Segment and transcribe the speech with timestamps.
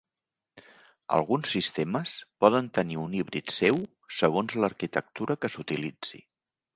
[1.17, 2.13] Alguns sistemes
[2.45, 3.77] poden tenir un híbrid seu
[4.21, 6.23] segons l'arquitectura que s'utilitzi.